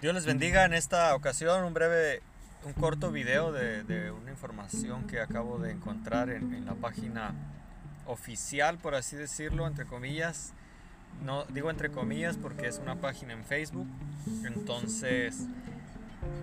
Dios 0.00 0.14
les 0.14 0.24
bendiga 0.24 0.64
en 0.64 0.72
esta 0.72 1.14
ocasión, 1.14 1.62
un 1.62 1.74
breve, 1.74 2.22
un 2.64 2.72
corto 2.72 3.12
video 3.12 3.52
de, 3.52 4.10
una 4.10 4.30
información 4.30 5.06
que 5.06 5.20
acabo 5.20 5.58
de 5.58 5.72
encontrar 5.72 6.30
en, 6.30 6.64
la 6.64 6.74
página 6.74 7.34
oficial, 8.06 8.78
por 8.78 8.94
así 8.94 9.16
decirlo, 9.16 9.66
entre 9.66 9.84
comillas. 9.84 10.54
No 11.22 11.44
digo 11.50 11.68
entre 11.68 11.90
comillas 11.90 12.38
porque 12.38 12.66
es 12.66 12.78
una 12.78 12.96
página 12.96 13.34
en 13.34 13.44
Facebook, 13.44 13.86
entonces 14.46 15.46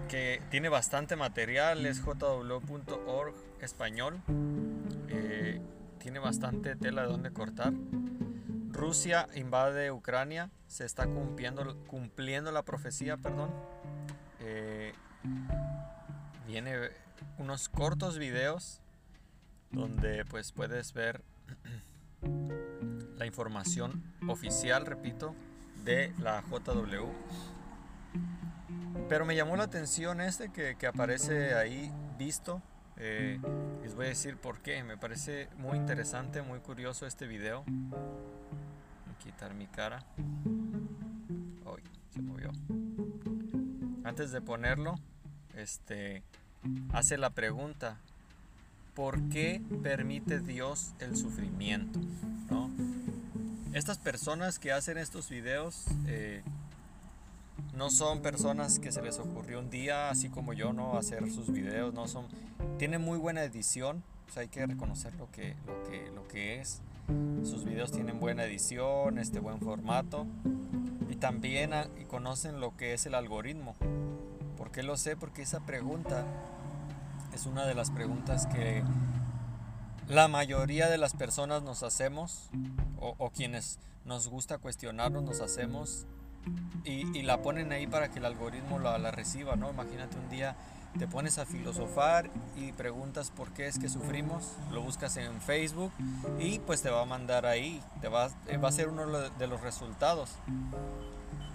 que 0.07 0.39
tiene 0.51 0.69
bastante 0.69 1.15
material, 1.15 1.83
es 1.87 1.99
jw.org 2.01 3.33
español, 3.61 4.21
eh, 5.09 5.59
tiene 5.97 6.19
bastante 6.19 6.75
tela 6.75 7.01
de 7.01 7.07
donde 7.07 7.31
cortar. 7.31 7.73
Rusia 8.77 9.27
invade 9.33 9.91
Ucrania, 9.91 10.51
se 10.67 10.85
está 10.85 11.07
cumpliendo, 11.07 11.75
cumpliendo 11.87 12.51
la 12.51 12.61
profecía, 12.61 13.18
perdón. 13.18 13.51
Eh, 14.39 14.93
viene 16.45 16.91
unos 17.39 17.69
cortos 17.69 18.19
videos 18.19 18.79
donde 19.71 20.25
pues 20.25 20.51
puedes 20.51 20.93
ver 20.93 21.23
la 23.18 23.25
información 23.25 24.04
oficial, 24.27 24.85
repito, 24.85 25.33
de 25.83 26.13
la 26.19 26.43
JW. 26.43 27.07
Pero 29.09 29.25
me 29.25 29.35
llamó 29.35 29.55
la 29.55 29.63
atención 29.63 30.21
este 30.21 30.51
que, 30.51 30.85
aparece 30.85 31.55
ahí 31.55 31.91
visto. 32.19 32.61
Eh, 32.97 33.39
les 33.81 33.95
voy 33.95 34.05
a 34.05 34.09
decir 34.09 34.38
por 34.38 34.59
qué. 34.59 34.83
Me 34.83 34.97
parece 34.97 35.49
muy 35.57 35.77
interesante, 35.80 36.44
muy 36.44 36.59
curioso 36.59 37.07
este 37.07 37.25
video 37.25 37.66
mi 39.55 39.67
cara. 39.67 40.03
Hoy 41.66 41.81
se 42.13 42.21
movió. 42.21 42.52
Antes 44.03 44.31
de 44.31 44.41
ponerlo, 44.41 44.95
este 45.55 46.23
hace 46.91 47.17
la 47.17 47.30
pregunta: 47.30 47.97
¿por 48.95 49.30
qué 49.30 49.61
permite 49.83 50.39
Dios 50.39 50.93
el 50.99 51.15
sufrimiento? 51.15 51.99
Estas 53.73 53.99
personas 53.99 54.58
que 54.58 54.71
hacen 54.71 54.97
estos 54.97 55.30
videos 55.30 55.85
eh, 56.08 56.41
no 57.75 57.91
son 57.91 58.23
personas 58.23 58.80
que 58.80 58.91
se 58.91 59.03
les 59.03 59.19
ocurrió 59.19 59.59
un 59.59 59.69
día, 59.69 60.09
así 60.09 60.30
como 60.30 60.53
yo, 60.53 60.73
¿no? 60.73 60.97
Hacer 60.97 61.30
sus 61.30 61.53
videos, 61.53 61.93
no 61.93 62.08
son. 62.08 62.25
Tienen 62.80 63.02
muy 63.02 63.19
buena 63.19 63.43
edición, 63.43 64.03
hay 64.35 64.47
que 64.47 64.65
reconocer 64.65 65.13
lo 65.15 65.30
que, 65.31 65.55
lo 65.67 65.89
que, 65.89 66.11
lo 66.11 66.27
que 66.27 66.59
es. 66.59 66.81
Sus 67.44 67.63
videos 67.63 67.91
tienen 67.91 68.19
buena 68.19 68.44
edición, 68.44 69.17
este 69.17 69.39
buen 69.39 69.59
formato 69.59 70.25
y 71.09 71.16
también 71.16 71.73
ah, 71.73 71.88
y 71.99 72.05
conocen 72.05 72.59
lo 72.59 72.75
que 72.75 72.94
es 72.94 73.05
el 73.05 73.16
algoritmo. 73.16 73.75
¿Por 74.58 74.72
qué 74.72 74.83
lo 74.83 74.97
sé? 74.97 75.16
Porque 75.16 75.44
esa 75.44 75.61
pregunta 75.61 76.25
es 77.33 77.45
una 77.45 77.66
de 77.66 77.75
las 77.75 77.91
preguntas 77.91 78.47
que 78.47 78.83
la 80.09 80.27
mayoría 80.27 80.89
de 80.89 80.97
las 80.97 81.14
personas 81.14 81.64
nos 81.64 81.83
hacemos 81.83 82.49
o, 82.99 83.30
quienes 83.30 83.80
nos 84.05 84.27
gusta 84.27 84.58
cuestionarnos 84.58 85.23
nos 85.23 85.42
hacemos 85.42 86.05
y, 86.83 87.21
la 87.23 87.41
ponen 87.41 87.71
ahí 87.71 87.87
para 87.87 88.09
que 88.09 88.19
el 88.19 88.25
algoritmo 88.25 88.79
la, 88.79 89.11
reciba, 89.11 89.55
¿no? 89.55 89.69
Imagínate 89.69 90.17
un 90.17 90.29
día 90.29 90.55
te 90.97 91.07
pones 91.07 91.37
a 91.37 91.45
filosofar 91.45 92.29
y 92.55 92.71
preguntas 92.71 93.29
por 93.29 93.51
qué 93.51 93.67
es 93.67 93.77
que 93.77 93.87
sufrimos, 93.87 94.53
lo 94.71 94.81
buscas 94.81 95.17
en 95.17 95.41
Facebook 95.41 95.91
y 96.39 96.57
pues 96.59 96.81
te 96.81 96.89
va 96.89 97.03
a 97.03 97.05
mandar 97.05 97.45
ahí, 97.45 97.83
te 98.01 98.07
va, 98.07 98.29
eh, 98.47 98.57
va 98.57 98.69
a 98.69 98.71
ser 98.71 98.87
uno 98.87 99.05
de 99.07 99.47
los 99.47 99.61
resultados. 99.61 100.31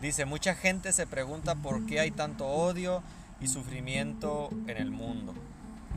Dice, 0.00 0.26
mucha 0.26 0.54
gente 0.54 0.92
se 0.92 1.06
pregunta 1.06 1.54
por 1.56 1.86
qué 1.86 2.00
hay 2.00 2.10
tanto 2.10 2.46
odio 2.46 3.02
y 3.40 3.48
sufrimiento 3.48 4.50
en 4.66 4.76
el 4.76 4.90
mundo. 4.90 5.34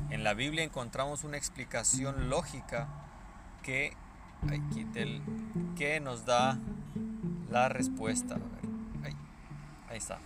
En 0.10 0.24
la 0.24 0.34
Biblia 0.34 0.64
encontramos 0.64 1.24
una 1.24 1.38
explicación 1.38 2.30
lógica 2.30 2.88
que, 3.64 3.94
que 5.76 6.00
nos 6.00 6.26
da 6.26 6.58
la 7.50 7.70
respuesta. 7.70 8.36
ahí, 8.36 8.75
ahí 9.96 10.00
está. 10.00 10.20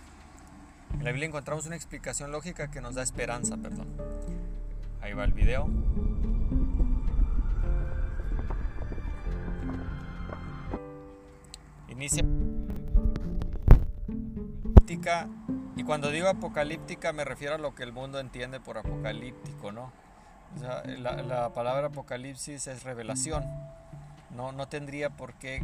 En 0.94 1.04
la 1.04 1.10
Biblia 1.10 1.28
encontramos 1.28 1.66
una 1.66 1.76
explicación 1.76 2.32
lógica 2.32 2.70
que 2.70 2.80
nos 2.80 2.96
da 2.96 3.02
esperanza, 3.02 3.56
perdón. 3.56 3.88
Ahí 5.00 5.12
va 5.12 5.24
el 5.24 5.32
video. 5.32 5.68
Inicia 11.88 12.24
y 15.76 15.84
cuando 15.84 16.10
digo 16.10 16.28
apocalíptica 16.28 17.12
me 17.12 17.24
refiero 17.24 17.54
a 17.54 17.58
lo 17.58 17.74
que 17.74 17.84
el 17.84 17.92
mundo 17.92 18.18
entiende 18.18 18.60
por 18.60 18.76
apocalíptico, 18.76 19.72
¿no? 19.72 19.92
O 20.56 20.58
sea, 20.58 20.82
la, 20.84 21.52
palabra 21.54 21.86
apocalipsis 21.86 22.66
es 22.66 22.82
revelación. 22.82 23.44
No, 24.34 24.50
no 24.52 24.68
tendría 24.68 25.10
por 25.10 25.34
qué 25.34 25.62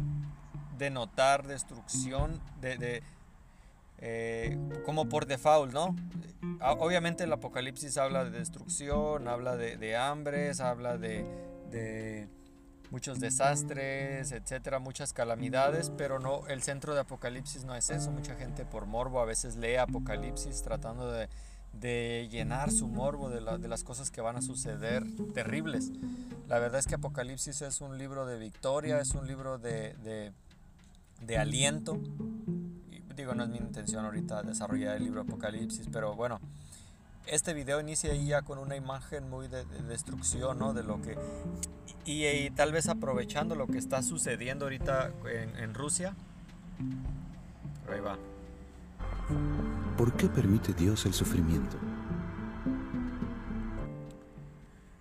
denotar 0.77 1.45
destrucción, 1.45 2.39
de 2.61 3.03
eh, 3.99 4.57
como 4.85 5.09
por 5.09 5.25
default, 5.25 5.73
¿no? 5.73 5.95
Ah, 6.59 6.73
obviamente 6.73 7.23
el 7.23 7.33
Apocalipsis 7.33 7.97
habla 7.97 8.23
de 8.23 8.31
destrucción, 8.31 9.27
habla 9.27 9.57
de, 9.57 9.95
hambres, 9.95 10.59
habla 10.59 10.97
de, 10.97 12.27
muchos 12.91 13.19
desastres, 13.19 14.31
etcétera, 14.31 14.79
muchas 14.79 15.13
calamidades, 15.13 15.91
pero 15.97 16.19
no, 16.19 16.47
el 16.47 16.61
centro 16.61 16.93
de 16.93 17.01
Apocalipsis 17.01 17.65
no 17.65 17.75
es 17.75 17.89
eso. 17.89 18.11
Mucha 18.11 18.35
gente 18.35 18.65
por 18.65 18.85
morbo 18.85 19.19
a 19.19 19.25
veces 19.25 19.55
lee 19.55 19.75
Apocalipsis 19.75 20.61
tratando 20.61 21.11
de, 21.11 21.27
llenar 22.29 22.71
su 22.71 22.87
morbo 22.87 23.29
de, 23.29 23.67
las 23.67 23.83
cosas 23.83 24.11
que 24.11 24.21
van 24.21 24.35
a 24.35 24.41
suceder 24.41 25.03
terribles. 25.33 25.91
La 26.47 26.59
verdad 26.59 26.79
es 26.79 26.87
que 26.87 26.95
Apocalipsis 26.95 27.61
es 27.61 27.81
un 27.81 27.97
libro 27.97 28.25
de 28.25 28.37
victoria, 28.37 28.99
es 28.99 29.11
un 29.15 29.27
libro 29.27 29.57
de 29.57 30.33
aliento, 31.35 31.99
digo, 33.17 33.33
no 33.33 33.43
es 33.43 33.49
mi 33.49 33.57
intención 33.57 34.05
ahorita 34.05 34.43
desarrollar 34.43 34.95
el 34.95 35.03
libro 35.03 35.21
Apocalipsis, 35.21 35.87
pero 35.91 36.15
bueno, 36.15 36.39
este 37.25 37.53
video 37.53 37.81
inicia 37.81 38.11
ahí 38.11 38.27
ya 38.27 38.43
con 38.43 38.59
una 38.59 38.75
imagen 38.75 39.29
muy 39.29 39.47
de, 39.47 39.65
destrucción, 39.65 40.59
¿no? 40.59 40.73
De 40.73 40.83
lo 40.83 41.01
que... 41.01 41.17
Y, 42.05 42.49
tal 42.51 42.71
vez 42.71 42.87
aprovechando 42.87 43.55
lo 43.55 43.67
que 43.67 43.77
está 43.77 44.01
sucediendo 44.01 44.65
ahorita 44.65 45.11
en, 45.25 45.73
Rusia. 45.73 46.13
ahí 47.91 47.99
va. 47.99 48.17
¿Por 49.97 50.13
qué 50.13 50.27
permite 50.29 50.71
Dios 50.73 51.05
el 51.05 51.13
sufrimiento? 51.13 51.75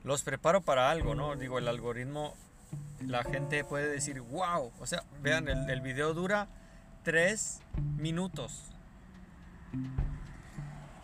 Los 0.02 0.22
preparo 0.22 0.62
para 0.62 0.90
algo, 0.90 1.14
¿no? 1.14 1.36
Digo, 1.36 1.58
el 1.58 1.68
algoritmo, 1.68 2.34
la 3.06 3.22
gente 3.22 3.62
puede 3.62 3.88
decir, 3.88 4.20
wow, 4.20 4.72
o 4.80 4.86
sea, 4.86 5.04
vean, 5.22 5.48
el, 5.48 5.70
el 5.70 5.80
video 5.80 6.12
dura 6.12 6.48
tres 7.06 7.60
minutos. 7.98 8.64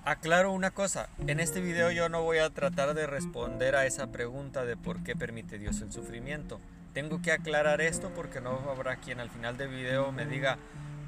Aclaro 0.05 0.51
una 0.51 0.73
cosa, 0.73 1.09
en 1.29 1.39
este 1.39 1.61
video 1.61 1.93
yo 1.93 2.09
no 2.09 2.25
voy 2.25 2.39
a 2.39 2.51
tratar 2.51 2.95
de 2.95 3.07
responder 3.07 3.77
a 3.77 3.87
esa 3.87 4.09
pregunta 4.09 4.65
de 4.65 4.77
por 4.77 5.05
qué 5.05 5.15
permite 5.15 5.61
Dios 5.61 5.81
el 5.81 5.93
sufrimiento. 5.93 6.59
Tengo 6.93 7.23
que 7.23 7.31
aclarar 7.31 7.81
esto 7.81 8.11
porque 8.17 8.41
no 8.41 8.69
habrá 8.69 8.97
quien 8.97 9.21
al 9.21 9.31
final 9.31 9.57
del 9.57 9.69
video 9.69 10.11
me 10.11 10.27
diga, 10.27 10.59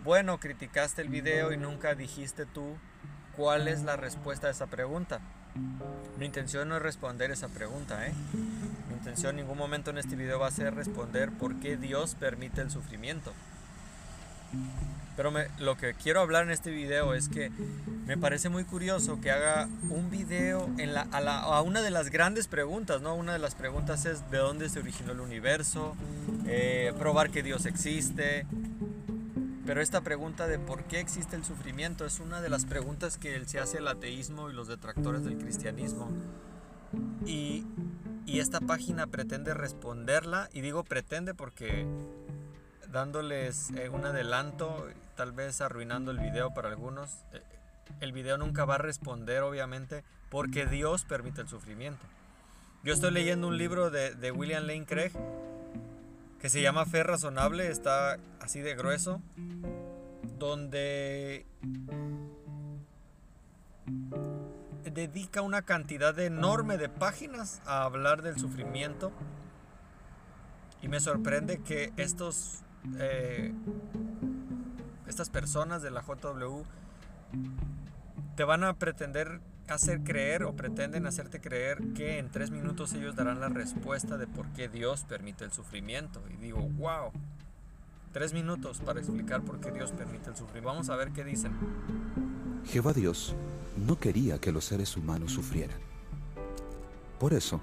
bueno, 0.05 0.39
criticaste 0.39 1.03
el 1.03 1.09
video 1.09 1.53
y 1.53 1.57
nunca 1.57 1.97
dijiste 1.97 2.47
tú 2.47 2.77
cuál 3.37 3.67
es 3.67 3.83
la 3.83 3.97
respuesta 3.97 4.47
a 4.47 4.51
esa 4.51 4.69
pregunta. 4.69 5.19
Mi 6.21 6.27
intención 6.27 6.69
no 6.69 6.77
es 6.77 6.83
responder 6.83 7.33
esa 7.33 7.49
pregunta, 7.49 8.07
¿eh? 8.07 8.15
Mi 8.89 8.95
intención 8.95 9.31
en 9.31 9.37
ningún 9.39 9.59
momento 9.59 9.91
en 9.91 9.99
este 9.99 10.15
video 10.15 10.39
va 10.39 10.47
a 10.47 10.53
ser 10.53 10.73
responder 10.77 11.33
por 11.33 11.59
qué 11.59 11.77
Dios 11.77 12.15
permite 12.15 12.61
el 12.61 12.71
sufrimiento. 12.71 13.33
Pero 15.17 15.33
lo 15.61 15.77
que 15.77 15.95
quiero 15.95 16.21
hablar 16.21 16.45
en 16.45 16.51
este 16.51 16.71
video 16.71 17.15
es 17.15 17.29
que 17.29 17.51
me 18.07 18.19
parece 18.19 18.49
muy 18.49 18.65
curioso 18.65 19.21
que 19.21 19.31
haga 19.31 19.69
un 19.89 20.11
video 20.11 20.69
en 20.77 20.93
la, 20.93 21.03
a, 21.03 21.63
una 21.63 21.83
de 21.83 21.91
las 21.91 22.11
grandes 22.11 22.49
preguntas, 22.49 23.01
¿no? 23.01 23.15
Una 23.15 23.33
de 23.33 23.39
las 23.39 23.55
preguntas 23.55 24.07
es 24.07 24.29
de 24.31 24.39
dónde 24.39 24.69
se 24.69 24.81
originó 24.81 25.13
el 25.13 25.21
universo, 25.21 25.95
eh, 26.47 26.93
probar 26.99 27.31
que 27.31 27.43
Dios 27.43 27.65
existe. 27.65 28.47
Pero 29.65 29.81
esta 29.81 30.03
pregunta 30.03 30.47
de 30.47 30.59
por 30.59 30.85
qué 30.85 31.01
existe 31.01 31.37
el 31.37 31.45
sufrimiento 31.45 32.05
es 32.05 32.21
una 32.21 32.41
de 32.41 32.51
las 32.51 32.67
preguntas 32.67 33.17
que 33.17 33.43
se 33.47 33.61
hace 33.61 33.79
el 33.79 33.89
ateísmo 33.89 34.51
y 34.51 34.53
los 34.53 34.69
detractores 34.69 35.25
del 35.25 35.39
cristianismo. 35.39 36.11
Y, 37.25 37.65
y 38.27 38.41
esta 38.41 38.61
página 38.61 39.07
pretende 39.07 39.55
responderla, 39.55 40.51
y 40.53 40.61
digo 40.61 40.85
pretende 40.85 41.33
porque 41.35 41.87
dándoles 42.95 43.71
eh, 43.73 43.89
un 43.89 44.07
adelanto, 44.07 44.89
tal 45.17 45.33
vez 45.33 45.61
arruinando 45.61 46.13
el 46.13 46.19
video 46.19 46.55
para 46.55 46.69
algunos. 46.69 47.11
Eh, 47.33 47.43
el 48.01 48.13
video 48.13 48.39
nunca 48.39 48.65
va 48.65 48.77
a 48.77 48.79
responder, 48.79 49.43
obviamente, 49.43 50.05
porque 50.31 50.65
Dios 50.65 51.05
permite 51.05 51.41
el 51.41 51.49
sufrimiento. 51.49 52.07
Yo 52.85 52.95
estoy 52.95 53.11
leyendo 53.11 53.49
un 53.49 53.59
libro 53.59 53.91
de, 53.91 54.31
William 54.31 54.65
Lane 54.67 54.87
Craig 54.87 55.13
que 56.41 56.49
se 56.49 56.63
llama 56.63 56.87
Fe 56.87 57.03
Razonable, 57.03 57.69
está 57.69 58.19
así 58.41 58.61
de 58.61 58.75
grueso, 58.75 59.21
donde 60.39 61.47
dedica 64.93 65.41
una 65.41 65.63
cantidad 65.63 66.17
enorme 66.19 66.77
de 66.77 66.91
páginas 66.91 67.61
a 67.67 67.83
hablar 67.83 68.23
del 68.23 68.39
sufrimiento. 68.39 69.11
Y 70.83 70.89
me 70.89 71.01
sorprende 71.01 71.63
que 71.63 71.95
estos, 71.97 72.64
eh, 72.99 73.53
estas 75.07 75.31
personas 75.31 75.83
de 75.83 75.91
la 75.91 76.03
JW 76.03 76.63
te 78.37 78.45
van 78.45 78.65
a 78.65 78.75
pretender 78.75 79.41
hacer 79.69 80.03
creer 80.03 80.45
o 80.45 80.55
pretenden 80.55 81.07
hacerte 81.07 81.41
creer 81.41 81.79
que 81.95 82.19
en 82.19 82.31
tres 82.31 82.51
minutos 82.51 82.93
ellos 82.93 83.17
darán 83.17 83.41
la 83.41 83.49
respuesta 83.49 84.19
de 84.19 84.27
por 84.27 84.47
qué 84.53 84.69
Dios 84.69 85.05
permite 85.05 85.45
el 85.45 85.53
sufrimiento. 85.53 86.23
Y 86.31 86.37
digo, 86.37 86.61
wow, 86.77 87.13
tres 88.13 88.33
minutos 88.33 88.81
para 88.81 89.01
explicar 89.01 89.43
por 89.43 89.61
qué 89.61 89.71
Dios 89.71 89.93
permite 89.93 90.31
el 90.31 90.37
sufrimiento. 90.37 90.69
Vamos 90.69 90.91
a 90.91 90.97
ver 90.97 91.13
qué 91.13 91.25
dicen. 91.25 91.53
Jehová 92.67 92.93
Dios 92.93 93.35
no 93.77 93.99
quería 93.99 94.39
que 94.39 94.53
los 94.53 94.65
seres 94.65 94.97
humanos 94.97 95.33
sufrieran. 95.33 95.94
Por 97.25 97.33
eso, 97.33 97.59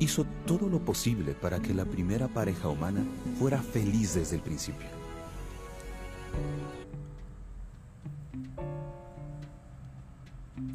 hizo 0.00 0.26
todo 0.46 0.68
lo 0.68 0.80
posible 0.80 1.32
para 1.32 1.60
que 1.60 1.72
la 1.72 1.86
primera 1.86 2.28
pareja 2.28 2.68
humana 2.68 3.02
fuera 3.38 3.56
feliz 3.62 4.12
desde 4.12 4.36
el 4.36 4.42
principio. 4.42 4.86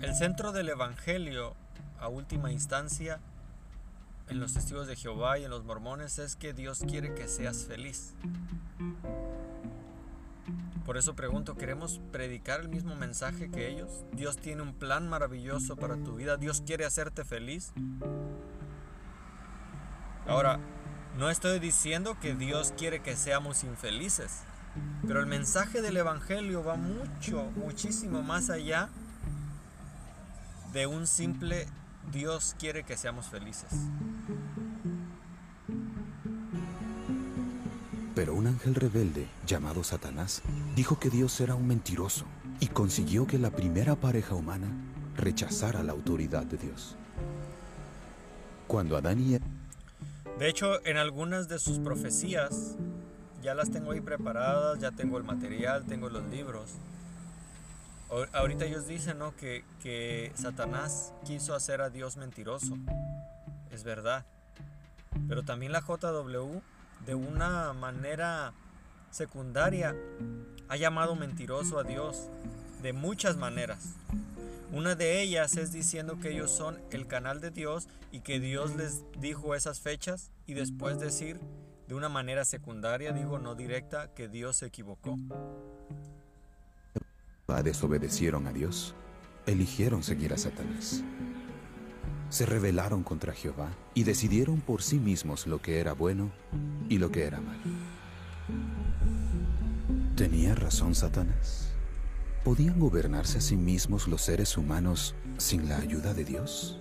El 0.01 0.15
centro 0.15 0.51
del 0.51 0.69
Evangelio, 0.69 1.53
a 1.99 2.07
última 2.07 2.51
instancia, 2.51 3.19
en 4.29 4.39
los 4.39 4.55
testigos 4.55 4.87
de 4.87 4.95
Jehová 4.95 5.37
y 5.37 5.43
en 5.43 5.51
los 5.51 5.63
mormones, 5.63 6.17
es 6.17 6.35
que 6.35 6.53
Dios 6.53 6.83
quiere 6.87 7.13
que 7.13 7.27
seas 7.27 7.65
feliz. 7.67 8.15
Por 10.85 10.97
eso 10.97 11.15
pregunto, 11.15 11.55
¿queremos 11.55 12.01
predicar 12.11 12.59
el 12.59 12.67
mismo 12.67 12.95
mensaje 12.95 13.49
que 13.49 13.69
ellos? 13.69 14.03
Dios 14.11 14.37
tiene 14.37 14.63
un 14.63 14.73
plan 14.73 15.07
maravilloso 15.07 15.77
para 15.77 15.95
tu 15.95 16.15
vida. 16.15 16.35
Dios 16.35 16.61
quiere 16.65 16.83
hacerte 16.83 17.23
feliz. 17.23 17.71
Ahora, 20.27 20.59
no 21.17 21.29
estoy 21.29 21.59
diciendo 21.59 22.17
que 22.19 22.33
Dios 22.33 22.73
quiere 22.77 23.01
que 23.01 23.15
seamos 23.15 23.63
infelices, 23.63 24.41
pero 25.05 25.19
el 25.19 25.27
mensaje 25.27 25.81
del 25.81 25.97
Evangelio 25.97 26.63
va 26.63 26.75
mucho, 26.75 27.51
muchísimo 27.55 28.23
más 28.23 28.49
allá 28.49 28.89
de 30.71 30.87
un 30.87 31.05
simple 31.05 31.67
Dios 32.11 32.55
quiere 32.57 32.83
que 32.83 32.97
seamos 32.97 33.27
felices. 33.27 33.69
Pero 38.15 38.33
un 38.35 38.47
ángel 38.47 38.75
rebelde 38.75 39.27
llamado 39.45 39.83
Satanás 39.83 40.41
dijo 40.75 40.99
que 40.99 41.09
Dios 41.09 41.39
era 41.41 41.55
un 41.55 41.67
mentiroso 41.67 42.25
y 42.59 42.67
consiguió 42.67 43.27
que 43.27 43.39
la 43.39 43.51
primera 43.51 43.95
pareja 43.95 44.35
humana 44.35 44.67
rechazara 45.15 45.83
la 45.83 45.91
autoridad 45.91 46.45
de 46.45 46.57
Dios. 46.57 46.95
Cuando 48.67 48.97
Adán 48.97 49.19
y 49.19 49.39
De 50.39 50.49
hecho, 50.49 50.83
en 50.85 50.97
algunas 50.97 51.47
de 51.47 51.59
sus 51.59 51.79
profecías, 51.79 52.75
ya 53.43 53.53
las 53.53 53.69
tengo 53.69 53.91
ahí 53.91 54.01
preparadas, 54.01 54.79
ya 54.79 54.91
tengo 54.91 55.17
el 55.17 55.23
material, 55.23 55.85
tengo 55.85 56.09
los 56.09 56.23
libros. 56.25 56.71
Ahorita 58.31 58.65
ellos 58.65 58.87
dicen 58.87 59.19
¿no? 59.19 59.35
que, 59.35 59.63
que 59.81 60.31
Satanás 60.35 61.13
quiso 61.25 61.55
hacer 61.55 61.81
a 61.81 61.89
Dios 61.89 62.17
mentiroso. 62.17 62.77
Es 63.71 63.83
verdad. 63.83 64.25
Pero 65.27 65.43
también 65.43 65.71
la 65.71 65.81
JW, 65.81 66.61
de 67.05 67.15
una 67.15 67.73
manera 67.73 68.53
secundaria, 69.11 69.95
ha 70.67 70.75
llamado 70.75 71.15
mentiroso 71.15 71.77
a 71.77 71.83
Dios 71.83 72.29
de 72.81 72.93
muchas 72.93 73.37
maneras. 73.37 73.95
Una 74.73 74.95
de 74.95 75.21
ellas 75.21 75.55
es 75.55 75.71
diciendo 75.71 76.19
que 76.19 76.31
ellos 76.31 76.51
son 76.51 76.81
el 76.91 77.07
canal 77.07 77.39
de 77.39 77.51
Dios 77.51 77.87
y 78.11 78.19
que 78.19 78.39
Dios 78.39 78.75
les 78.75 79.03
dijo 79.19 79.55
esas 79.55 79.79
fechas 79.79 80.31
y 80.45 80.55
después 80.55 80.99
decir 80.99 81.39
de 81.87 81.95
una 81.95 82.09
manera 82.09 82.43
secundaria, 82.43 83.13
digo 83.13 83.39
no 83.39 83.55
directa, 83.55 84.13
que 84.13 84.27
Dios 84.27 84.57
se 84.57 84.65
equivocó 84.65 85.17
desobedecieron 87.61 88.47
a 88.47 88.53
Dios, 88.53 88.95
eligieron 89.45 90.01
seguir 90.01 90.33
a 90.33 90.37
Satanás. 90.37 91.03
Se 92.29 92.45
rebelaron 92.45 93.03
contra 93.03 93.33
Jehová 93.33 93.69
y 93.93 94.03
decidieron 94.03 94.61
por 94.61 94.81
sí 94.81 94.97
mismos 94.97 95.45
lo 95.45 95.61
que 95.61 95.79
era 95.79 95.93
bueno 95.93 96.31
y 96.89 96.97
lo 96.97 97.11
que 97.11 97.25
era 97.25 97.39
mal. 97.39 97.59
¿Tenía 100.15 100.55
razón 100.55 100.95
Satanás? 100.95 101.72
¿Podían 102.43 102.77
gobernarse 102.77 103.37
a 103.37 103.41
sí 103.41 103.55
mismos 103.55 104.09
los 104.09 104.21
seres 104.21 104.57
humanos 104.57 105.15
sin 105.37 105.69
la 105.69 105.77
ayuda 105.77 106.13
de 106.13 106.25
Dios? 106.25 106.77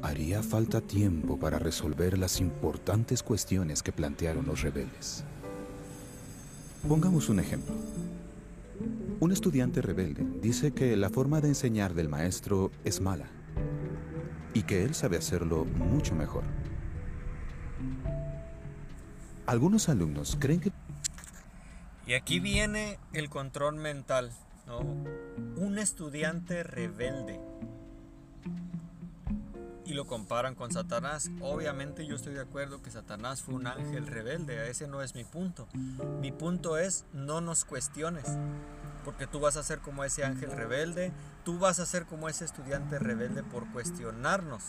Haría 0.00 0.42
falta 0.42 0.80
tiempo 0.80 1.38
para 1.38 1.58
resolver 1.58 2.16
las 2.16 2.40
importantes 2.40 3.22
cuestiones 3.22 3.82
que 3.82 3.92
plantearon 3.92 4.46
los 4.46 4.62
rebeldes. 4.62 5.24
Pongamos 6.88 7.28
un 7.28 7.40
ejemplo. 7.40 7.74
Un 9.20 9.32
estudiante 9.32 9.82
rebelde 9.82 10.26
dice 10.40 10.72
que 10.72 10.96
la 10.96 11.10
forma 11.10 11.42
de 11.42 11.48
enseñar 11.48 11.92
del 11.92 12.08
maestro 12.08 12.70
es 12.82 13.02
mala 13.02 13.26
y 14.54 14.62
que 14.62 14.82
él 14.82 14.94
sabe 14.94 15.18
hacerlo 15.18 15.66
mucho 15.66 16.14
mejor. 16.14 16.44
Algunos 19.44 19.90
alumnos 19.90 20.38
creen 20.40 20.60
que... 20.60 20.72
Y 22.06 22.14
aquí 22.14 22.40
viene 22.40 22.98
el 23.12 23.28
control 23.28 23.76
mental, 23.76 24.32
Un 24.78 25.78
estudiante 25.78 26.62
rebelde. 26.62 27.40
Y 29.84 29.94
lo 29.94 30.06
comparan 30.06 30.54
con 30.54 30.72
Satanás. 30.72 31.30
Obviamente 31.40 32.06
yo 32.06 32.16
estoy 32.16 32.34
de 32.34 32.42
acuerdo 32.42 32.80
que 32.80 32.90
Satanás 32.90 33.42
fue 33.42 33.54
un 33.54 33.66
ángel 33.66 34.06
rebelde. 34.06 34.70
Ese 34.70 34.86
no 34.86 35.02
es 35.02 35.14
mi 35.14 35.24
punto. 35.24 35.66
Mi 36.20 36.30
punto 36.30 36.78
es 36.78 37.04
no 37.12 37.40
nos 37.40 37.64
cuestiones 37.64 38.26
porque 39.04 39.26
tú 39.26 39.40
vas 39.40 39.56
a 39.56 39.62
ser 39.62 39.80
como 39.80 40.04
ese 40.04 40.24
ángel 40.24 40.52
rebelde, 40.52 41.12
tú 41.44 41.58
vas 41.58 41.80
a 41.80 41.86
ser 41.86 42.06
como 42.06 42.28
ese 42.28 42.44
estudiante 42.44 42.98
rebelde 42.98 43.42
por 43.42 43.66
cuestionarnos. 43.72 44.64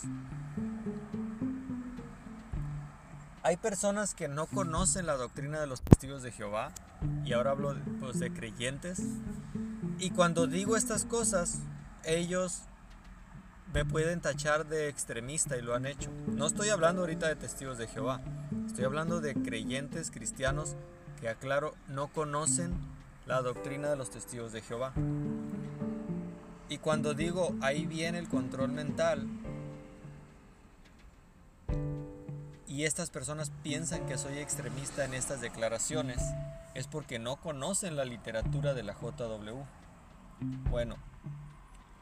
Hay 3.44 3.56
personas 3.56 4.14
que 4.14 4.28
no 4.28 4.46
conocen 4.46 5.06
la 5.06 5.16
doctrina 5.16 5.60
de 5.60 5.66
los 5.66 5.82
testigos 5.82 6.22
de 6.22 6.30
Jehová, 6.30 6.70
y 7.24 7.32
ahora 7.32 7.50
hablo 7.50 7.74
pues, 7.98 8.20
de 8.20 8.32
creyentes, 8.32 9.02
y 9.98 10.10
cuando 10.10 10.46
digo 10.46 10.76
estas 10.76 11.04
cosas, 11.04 11.58
ellos 12.04 12.62
me 13.72 13.84
pueden 13.84 14.20
tachar 14.20 14.66
de 14.66 14.88
extremista 14.88 15.56
y 15.56 15.62
lo 15.62 15.74
han 15.74 15.86
hecho. 15.86 16.10
No 16.26 16.46
estoy 16.46 16.68
hablando 16.68 17.02
ahorita 17.02 17.28
de 17.28 17.36
testigos 17.36 17.78
de 17.78 17.88
Jehová, 17.88 18.20
estoy 18.66 18.84
hablando 18.84 19.20
de 19.20 19.34
creyentes 19.34 20.10
cristianos 20.10 20.76
que, 21.20 21.28
aclaro, 21.28 21.74
no 21.88 22.08
conocen 22.08 22.74
la 23.26 23.40
doctrina 23.40 23.88
de 23.88 23.96
los 23.96 24.10
testigos 24.10 24.52
de 24.52 24.62
Jehová. 24.62 24.92
Y 26.68 26.78
cuando 26.78 27.14
digo 27.14 27.54
ahí 27.60 27.86
viene 27.86 28.18
el 28.18 28.28
control 28.28 28.72
mental, 28.72 29.28
y 32.66 32.84
estas 32.84 33.10
personas 33.10 33.52
piensan 33.62 34.06
que 34.06 34.16
soy 34.16 34.38
extremista 34.38 35.04
en 35.04 35.12
estas 35.12 35.42
declaraciones, 35.42 36.22
es 36.74 36.86
porque 36.86 37.18
no 37.18 37.36
conocen 37.36 37.96
la 37.96 38.06
literatura 38.06 38.72
de 38.72 38.82
la 38.82 38.94
JW. 38.94 39.62
Bueno, 40.70 40.96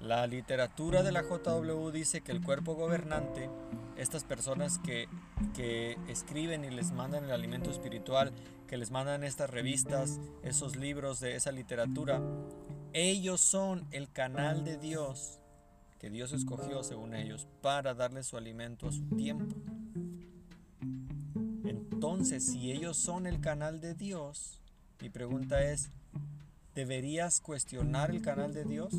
la 0.00 0.26
literatura 0.26 1.02
de 1.02 1.12
la 1.12 1.23
JW 1.23 1.90
dice 1.90 2.23
que 2.23 2.32
el 2.32 2.42
cuerpo 2.42 2.75
gobernante, 2.75 3.50
estas 3.97 4.25
personas 4.25 4.78
que, 4.78 5.09
que, 5.54 5.99
escriben 6.09 6.64
y 6.64 6.70
les 6.70 6.92
mandan 6.92 7.25
el 7.25 7.32
alimento 7.32 7.70
espiritual, 7.70 8.32
que 8.66 8.76
les 8.76 8.90
mandan 8.90 9.25
estas 9.25 9.50
revistas, 9.50 10.20
esos 10.42 10.76
libros 10.76 11.20
de 11.20 11.37
esa 11.37 11.52
literatura, 11.52 12.20
ellos 12.92 13.40
son 13.40 13.87
el 13.90 14.11
canal 14.11 14.64
de 14.64 14.78
Dios 14.78 15.40
que 16.00 16.09
Dios 16.09 16.32
escogió 16.32 16.82
según 16.82 17.14
ellos 17.14 17.47
para 17.61 17.92
darle 17.92 18.23
su 18.23 18.38
alimento 18.38 18.88
a 18.88 18.92
su 18.92 19.06
tiempo. 19.16 19.54
Entonces, 21.62 22.47
si 22.47 22.73
ellos 22.73 22.97
son 22.97 23.26
el 23.26 23.42
canal 23.42 23.82
de 23.82 23.94
Dios, 23.94 24.62
mi 24.99 25.11
pregunta 25.11 25.62
es, 25.62 25.90
¿deberías 26.81 27.43
cuestionar 27.43 28.11
el 28.11 28.23
canal 28.23 28.55
de 28.55 28.65
Dios? 28.65 28.95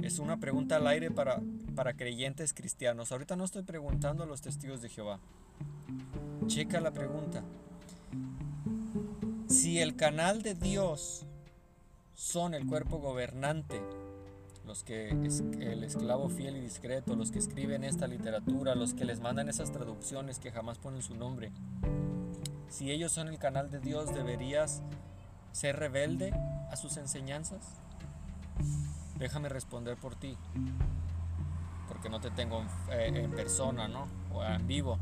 Es 0.00 0.18
una 0.18 0.38
pregunta 0.38 0.76
al 0.76 0.86
aire 0.86 1.10
para, 1.10 1.42
para 1.74 1.92
creyentes 1.92 2.54
cristianos. 2.54 3.12
Ahorita 3.12 3.36
no 3.36 3.44
estoy 3.44 3.64
preguntando 3.64 4.24
a 4.24 4.26
los 4.26 4.40
testigos 4.40 4.80
de 4.80 4.88
Jehová. 4.88 5.20
Checa 6.46 6.80
la 6.80 6.92
pregunta. 6.92 7.42
Si 9.46 9.78
el 9.78 9.94
canal 9.94 10.40
de 10.40 10.54
Dios 10.54 11.26
son 12.14 12.54
el 12.54 12.66
cuerpo 12.66 12.96
gobernante, 12.96 13.82
los 14.64 14.84
que 14.84 15.10
es 15.26 15.40
el 15.60 15.84
esclavo 15.84 16.30
fiel 16.30 16.56
y 16.56 16.60
discreto, 16.60 17.14
los 17.14 17.30
que 17.30 17.40
escriben 17.40 17.84
esta 17.84 18.06
literatura, 18.06 18.74
los 18.74 18.94
que 18.94 19.04
les 19.04 19.20
mandan 19.20 19.50
esas 19.50 19.70
traducciones 19.70 20.38
que 20.38 20.50
jamás 20.50 20.78
ponen 20.78 21.02
su 21.02 21.14
nombre. 21.14 21.52
Si 22.70 22.90
ellos 22.90 23.12
son 23.12 23.28
el 23.28 23.38
canal 23.38 23.70
de 23.70 23.80
Dios, 23.80 24.14
¿deberías 24.14 24.82
ser 25.56 25.76
rebelde 25.76 26.32
a 26.70 26.76
sus 26.76 26.98
enseñanzas? 26.98 27.62
déjame 29.18 29.48
responder 29.48 29.96
por 29.96 30.14
ti, 30.14 30.36
porque 31.88 32.08
no 32.08 32.20
te 32.20 32.30
tengo 32.30 32.62
en, 32.90 33.16
eh, 33.16 33.28
persona, 33.28 33.88
¿no? 33.88 34.06
O 34.32 34.44
en 34.44 34.66
vivo. 34.66 34.98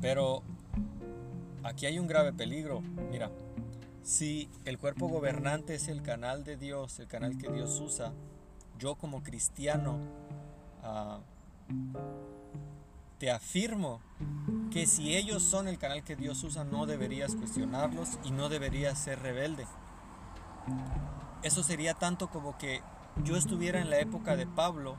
Pero 0.00 0.42
aquí 1.62 1.86
hay 1.86 1.98
un 1.98 2.06
grave 2.06 2.32
peligro. 2.32 2.82
Mira, 3.10 3.30
si 4.02 4.50
el 4.64 4.78
cuerpo 4.78 5.08
gobernante 5.08 5.74
es 5.74 5.88
el 5.88 6.02
canal 6.02 6.44
de 6.44 6.56
Dios, 6.56 6.98
el 7.00 7.06
canal 7.06 7.38
que 7.38 7.50
Dios 7.50 7.80
usa, 7.80 8.12
yo 8.78 8.96
como 8.96 9.22
cristiano 9.22 9.98
ah, 10.82 11.20
te 13.18 13.30
afirmo 13.30 14.00
que 14.70 14.86
si 14.86 15.16
ellos 15.16 15.42
son 15.42 15.68
el 15.68 15.78
canal 15.78 16.04
que 16.04 16.16
Dios 16.16 16.42
usa, 16.44 16.64
no 16.64 16.86
deberías 16.86 17.34
cuestionarlos 17.34 18.18
y 18.24 18.30
no 18.30 18.48
deberías 18.48 18.98
ser 18.98 19.20
rebelde. 19.20 19.66
Eso 21.42 21.62
sería 21.62 21.94
tanto 21.94 22.28
como 22.28 22.58
que 22.58 22.82
yo 23.24 23.36
estuviera 23.36 23.80
en 23.80 23.90
la 23.90 23.98
época 23.98 24.36
de 24.36 24.46
Pablo 24.46 24.96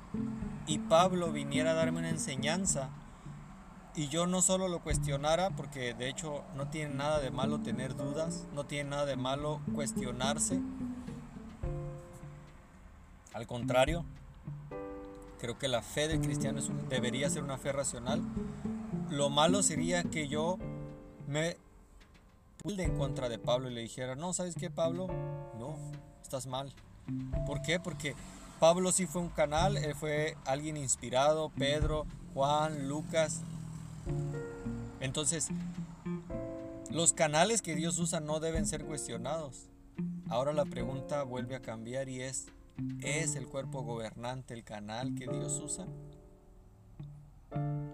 y 0.65 0.79
Pablo 0.79 1.31
viniera 1.31 1.71
a 1.71 1.75
darme 1.75 1.99
una 1.99 2.09
enseñanza 2.09 2.89
y 3.97 4.09
yo 4.09 4.27
no 4.27 4.43
solo 4.43 4.67
lo 4.67 4.79
cuestionara, 4.79 5.49
porque 5.49 5.95
de 5.95 6.07
hecho 6.07 6.43
no 6.55 6.67
tiene 6.67 6.93
nada 6.93 7.19
de 7.19 7.31
malo 7.31 7.61
tener 7.61 7.95
dudas, 7.95 8.45
no 8.53 8.63
tiene 8.63 8.91
nada 8.91 9.05
de 9.07 9.15
malo 9.15 9.59
cuestionarse. 9.73 10.59
Al 13.33 13.47
contrario, 13.47 14.05
creo 15.39 15.57
que 15.57 15.67
la 15.67 15.81
fe 15.81 16.07
del 16.07 16.21
cristiano 16.21 16.61
debería 16.89 17.27
ser 17.29 17.43
una 17.43 17.57
fe 17.57 17.71
racional. 17.71 18.21
Lo 19.09 19.29
malo 19.29 19.63
sería 19.63 20.03
que 20.03 20.27
yo 20.27 20.57
me 21.27 21.57
pulde 22.61 22.83
en 22.83 22.97
contra 22.97 23.29
de 23.29 23.39
Pablo 23.39 23.69
y 23.69 23.73
le 23.73 23.81
dijera, 23.81 24.15
no, 24.15 24.33
¿sabes 24.33 24.55
qué, 24.55 24.69
Pablo? 24.69 25.07
No, 25.59 25.77
estás 26.21 26.47
mal. 26.47 26.73
¿Por 27.45 27.61
qué? 27.61 27.79
Porque 27.79 28.15
Pablo 28.59 28.91
sí 28.91 29.05
fue 29.05 29.21
un 29.21 29.29
canal, 29.29 29.77
él 29.77 29.95
fue 29.95 30.35
alguien 30.45 30.77
inspirado, 30.77 31.49
Pedro, 31.57 32.05
Juan, 32.33 32.89
Lucas, 32.89 33.41
entonces, 34.99 35.49
los 36.91 37.13
canales 37.13 37.61
que 37.61 37.75
Dios 37.75 37.99
usa 37.99 38.19
no 38.19 38.39
deben 38.39 38.65
ser 38.65 38.85
cuestionados. 38.85 39.69
Ahora 40.29 40.53
la 40.53 40.65
pregunta 40.65 41.23
vuelve 41.23 41.55
a 41.55 41.61
cambiar 41.61 42.09
y 42.09 42.21
es, 42.21 42.47
¿es 43.01 43.35
el 43.35 43.47
cuerpo 43.47 43.83
gobernante 43.83 44.53
el 44.53 44.63
canal 44.63 45.15
que 45.15 45.27
Dios 45.27 45.61
usa? 45.63 45.85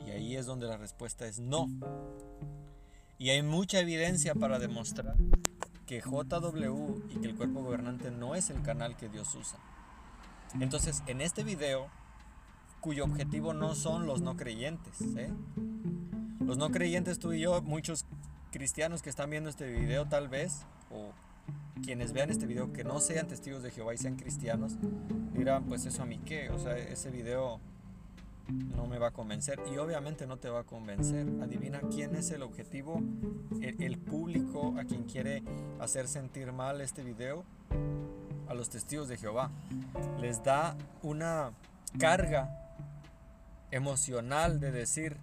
Y 0.05 0.12
ahí 0.12 0.36
es 0.36 0.45
donde 0.45 0.67
la 0.67 0.77
respuesta 0.77 1.25
es 1.27 1.39
no. 1.39 1.67
Y 3.17 3.29
hay 3.29 3.41
mucha 3.41 3.79
evidencia 3.79 4.36
para 4.36 4.60
demostrar 4.60 5.15
que 5.86 6.01
JW 6.01 7.01
y 7.10 7.15
que 7.19 7.27
el 7.27 7.36
cuerpo 7.36 7.62
gobernante 7.62 8.12
no 8.12 8.36
es 8.36 8.50
el 8.50 8.62
canal 8.62 8.98
que 8.98 9.10
Dios 9.10 9.33
usa. 9.36 9.60
Entonces, 10.60 11.03
en 11.07 11.22
este 11.22 11.43
video, 11.43 11.88
cuyo 12.79 13.05
objetivo 13.05 13.53
no 13.53 13.75
son 13.75 14.05
los 14.05 14.22
no 14.22 14.36
creyentes, 14.36 15.01
¿eh? 15.17 15.31
Los 16.39 16.57
no 16.57 16.69
creyentes, 16.69 17.19
tú 17.19 17.33
y 17.33 17.39
yo, 17.39 17.62
muchos 17.62 18.05
cristianos 18.51 19.01
que 19.01 19.10
están 19.10 19.29
viendo 19.29 19.50
este 19.50 19.72
video 19.72 20.05
tal 20.07 20.27
vez, 20.27 20.65
o 20.91 21.12
quienes 21.83 22.13
vean 22.13 22.29
este 22.29 22.45
video 22.45 22.72
que 22.72 22.83
no 22.83 23.00
sean 23.00 23.27
testigos 23.27 23.63
de 23.63 23.72
Jehová 23.72 23.93
y 23.93 23.98
sean 23.98 24.15
cristianos, 24.15 24.74
dirán, 25.33 25.63
pues 25.63 25.86
eso 25.86 26.03
a 26.03 26.05
mí 26.05 26.19
qué, 26.19 26.50
o 26.50 26.60
sea, 26.60 26.77
ese 26.77 27.10
video 27.10 27.60
no 28.48 28.88
me 28.88 29.00
va 29.00 29.08
a 29.08 29.12
convencer 29.12 29.62
y 29.74 29.78
obviamente 29.78 30.28
no 30.28 30.38
te 30.38 30.50
va 30.50 30.62
a 30.62 30.64
convencer. 30.64 31.28
Adivina 31.42 31.82
quién 31.94 32.16
es 32.16 32.32
el 32.32 32.42
objetivo, 32.42 33.02
el, 33.62 33.82
el, 33.82 33.98
público 33.98 34.76
a 34.78 34.86
quien 34.86 35.04
quiere 35.04 35.44
hacer 35.80 36.08
sentir 36.08 36.52
mal 36.52 36.82
este 36.82 37.04
video, 37.04 37.46
a 38.48 38.54
los 38.54 38.70
testigos 38.70 39.08
de 39.08 39.18
Jehová. 39.18 39.52
Les 40.20 40.44
da 40.44 40.76
una 41.02 41.52
carga 41.98 42.50
emocional 43.72 44.60
de 44.60 44.72
decir, 44.72 45.18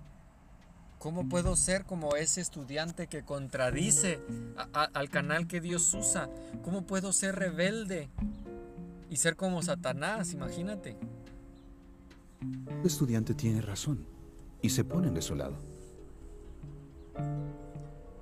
¿Cómo 1.01 1.31
puedo 1.31 1.57
ser 1.57 1.87
como 1.87 2.15
ese 2.15 2.43
estudiante 2.43 3.07
que 3.07 3.25
contradice 3.25 4.21
al 4.75 5.09
canal 5.09 5.47
que 5.47 5.63
Dios 5.63 5.95
usa? 5.95 6.29
¿Cómo 6.63 6.83
puedo 6.83 7.15
ser 7.15 7.37
rebelde 7.37 8.11
y 9.09 9.17
ser 9.17 9.35
como 9.35 9.63
Satanás? 9.63 10.35
Imagínate. 10.35 10.99
El 12.41 12.87
estudiante 12.87 13.35
tiene 13.35 13.61
razón 13.61 14.05
y 14.63 14.71
se 14.71 14.85
ponen 14.85 15.15
de 15.15 15.23
su 15.23 15.35
lado. 15.35 15.57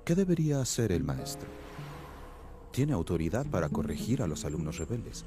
¿Qué 0.05 0.15
debería 0.15 0.61
hacer 0.61 0.91
el 0.91 1.03
maestro? 1.03 1.47
Tiene 2.71 2.93
autoridad 2.93 3.45
para 3.45 3.69
corregir 3.69 4.21
a 4.21 4.27
los 4.27 4.45
alumnos 4.45 4.77
rebeldes. 4.77 5.25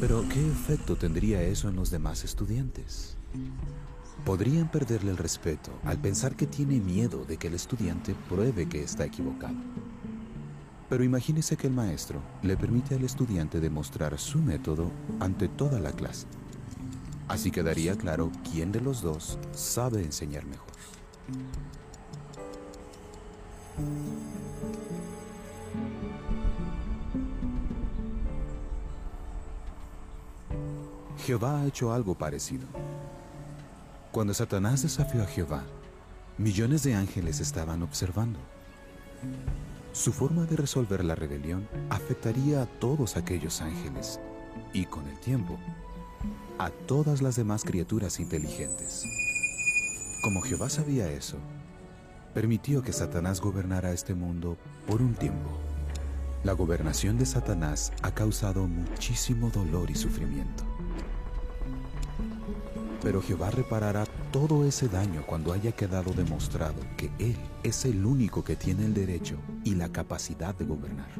Pero 0.00 0.24
¿qué 0.28 0.46
efecto 0.46 0.96
tendría 0.96 1.42
eso 1.42 1.68
en 1.68 1.76
los 1.76 1.90
demás 1.90 2.24
estudiantes? 2.24 3.16
podrían 4.24 4.70
perderle 4.70 5.10
el 5.10 5.16
respeto 5.16 5.72
al 5.84 5.98
pensar 5.98 6.36
que 6.36 6.46
tiene 6.46 6.80
miedo 6.80 7.24
de 7.24 7.36
que 7.36 7.48
el 7.48 7.54
estudiante 7.54 8.14
pruebe 8.28 8.68
que 8.68 8.82
está 8.82 9.04
equivocado. 9.04 9.56
Pero 10.88 11.04
imagínese 11.04 11.56
que 11.56 11.66
el 11.66 11.72
maestro 11.72 12.20
le 12.42 12.56
permite 12.56 12.94
al 12.94 13.04
estudiante 13.04 13.60
demostrar 13.60 14.18
su 14.18 14.38
método 14.38 14.90
ante 15.20 15.48
toda 15.48 15.80
la 15.80 15.92
clase. 15.92 16.26
Así 17.28 17.50
quedaría 17.50 17.96
claro 17.96 18.30
quién 18.50 18.72
de 18.72 18.80
los 18.80 19.02
dos 19.02 19.38
sabe 19.52 20.02
enseñar 20.02 20.44
mejor. 20.44 20.72
Jehová 31.24 31.60
ha 31.60 31.66
hecho 31.66 31.92
algo 31.92 32.16
parecido. 32.16 32.66
Cuando 34.10 34.34
Satanás 34.34 34.82
desafió 34.82 35.22
a 35.22 35.26
Jehová, 35.26 35.62
millones 36.36 36.82
de 36.82 36.94
ángeles 36.94 37.40
estaban 37.40 37.82
observando. 37.82 38.38
Su 39.92 40.12
forma 40.12 40.44
de 40.46 40.56
resolver 40.56 41.04
la 41.04 41.14
rebelión 41.14 41.68
afectaría 41.90 42.62
a 42.62 42.66
todos 42.66 43.16
aquellos 43.16 43.60
ángeles 43.60 44.18
y 44.72 44.84
con 44.84 45.06
el 45.06 45.18
tiempo 45.20 45.58
a 46.64 46.70
todas 46.70 47.22
las 47.22 47.34
demás 47.34 47.64
criaturas 47.64 48.20
inteligentes. 48.20 49.04
Como 50.22 50.42
Jehová 50.42 50.70
sabía 50.70 51.10
eso, 51.10 51.36
permitió 52.34 52.82
que 52.82 52.92
Satanás 52.92 53.40
gobernara 53.40 53.92
este 53.92 54.14
mundo 54.14 54.56
por 54.86 55.02
un 55.02 55.14
tiempo. 55.14 55.50
La 56.44 56.52
gobernación 56.52 57.18
de 57.18 57.26
Satanás 57.26 57.92
ha 58.02 58.14
causado 58.14 58.68
muchísimo 58.68 59.50
dolor 59.50 59.90
y 59.90 59.96
sufrimiento. 59.96 60.62
Pero 63.02 63.20
Jehová 63.20 63.50
reparará 63.50 64.04
todo 64.30 64.64
ese 64.64 64.86
daño 64.86 65.24
cuando 65.26 65.52
haya 65.52 65.72
quedado 65.72 66.12
demostrado 66.12 66.80
que 66.96 67.10
Él 67.18 67.36
es 67.64 67.84
el 67.84 68.06
único 68.06 68.44
que 68.44 68.54
tiene 68.54 68.84
el 68.84 68.94
derecho 68.94 69.36
y 69.64 69.74
la 69.74 69.88
capacidad 69.88 70.54
de 70.54 70.64
gobernar. 70.64 71.10